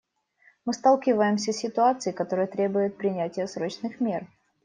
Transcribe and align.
Мы 0.65 0.73
сталкиваемся 0.73 1.53
с 1.53 1.57
ситуацией, 1.57 2.15
которая 2.15 2.47
требует 2.47 2.97
принятия 2.97 3.47
срочных 3.47 3.99
мер. 3.99 4.25